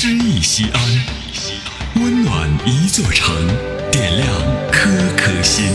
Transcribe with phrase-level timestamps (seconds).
[0.00, 0.80] 诗意西安，
[1.96, 3.34] 温暖一座城，
[3.90, 4.30] 点亮
[4.70, 5.66] 颗颗心。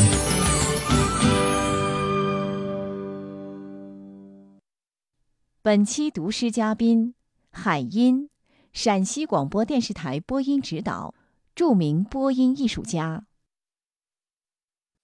[5.62, 7.15] 本期读诗嘉宾：
[7.51, 8.29] 海音，
[8.72, 11.13] 陕西广播电视台播音指导，
[11.53, 13.26] 著名播音艺术家。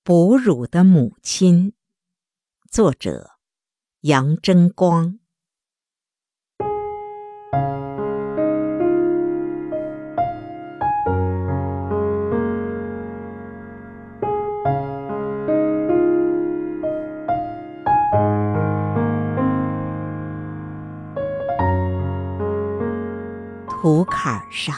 [0.02, 1.74] 哺乳的母亲，
[2.72, 3.32] 作者
[4.00, 5.20] 杨争光。
[23.82, 24.76] 土坎上，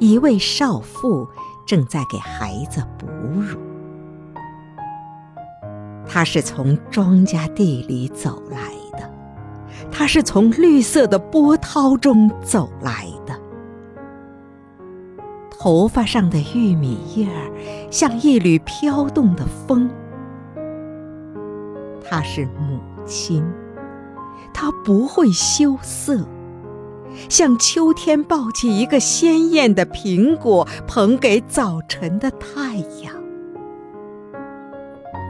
[0.00, 1.28] 一位少妇
[1.64, 3.06] 正在给孩子哺
[3.40, 3.56] 乳。
[6.04, 8.58] 她是从庄稼地里走来
[8.98, 9.08] 的，
[9.88, 13.40] 她是从绿色的波涛中走来的。
[15.48, 17.52] 头发上的玉米叶儿
[17.88, 19.88] 像一缕飘动的风。
[22.02, 23.48] 她是母亲，
[24.52, 26.26] 她不会羞涩。
[27.28, 33.14] 像秋天抱起一个鲜艳的苹果，捧给早晨的太阳。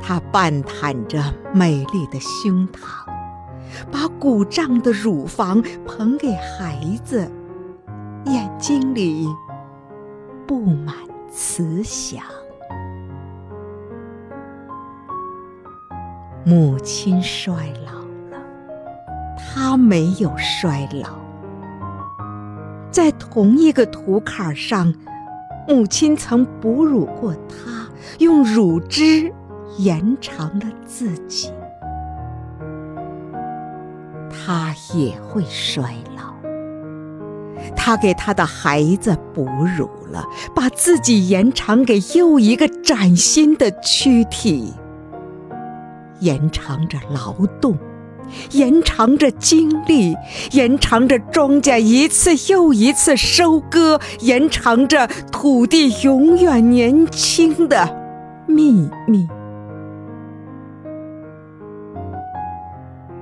[0.03, 1.23] 它半袒着
[1.53, 3.05] 美丽的胸膛，
[3.93, 7.31] 把鼓胀的乳房捧给孩子，
[8.25, 9.29] 眼睛里
[10.47, 10.95] 布满
[11.31, 12.23] 慈祥。
[16.45, 17.93] 母亲衰老
[18.31, 18.43] 了，
[19.37, 21.30] 她没有衰老。
[22.91, 24.93] 在同一个土坎上，
[25.69, 27.89] 母亲曾哺乳过他，
[28.19, 29.33] 用乳汁
[29.79, 31.51] 延长了自己。
[34.29, 36.35] 他也会衰老。
[37.77, 44.75] 他给他的孩子哺乳了，把自己延长给又一个崭新的躯体，
[46.19, 47.77] 延长着劳动。
[48.53, 50.17] 延长着精力，
[50.53, 57.89] 延长着庄稼一次又一次收割，延长着土地永远年轻的
[58.47, 59.29] 秘密。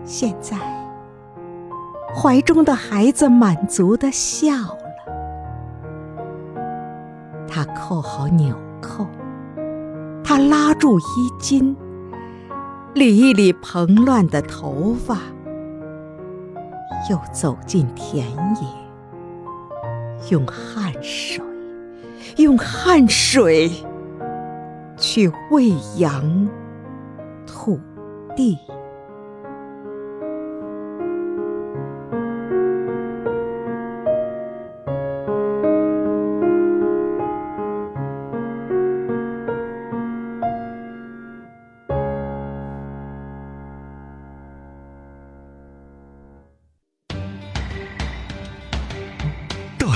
[0.05, 0.57] 现在，
[2.15, 4.79] 怀中的孩子满足的笑了，
[7.47, 9.07] 他扣好纽扣，
[10.25, 11.03] 他拉住衣
[11.39, 11.77] 襟。
[12.95, 15.19] 理一理蓬乱的头发，
[17.11, 18.67] 又走进田野，
[20.31, 21.45] 用汗水，
[22.39, 23.71] 用汗水
[24.97, 26.49] 去喂养
[27.47, 27.79] 土
[28.35, 28.59] 地。